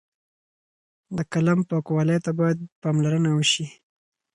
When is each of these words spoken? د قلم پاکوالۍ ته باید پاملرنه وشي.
د 1.15 1.19
قلم 1.31 1.59
پاکوالۍ 1.69 2.17
ته 2.25 2.31
باید 2.39 2.57
پاملرنه 2.81 3.29
وشي. 3.33 3.65